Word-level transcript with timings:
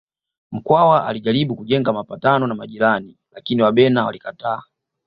Mkwawa 0.51 1.07
alijaribu 1.07 1.55
kujenga 1.55 1.93
mapatano 1.93 2.47
na 2.47 2.55
majirani 2.55 3.17
lakini 3.31 3.61
Wabena 3.61 4.05
walikataa 4.05 4.61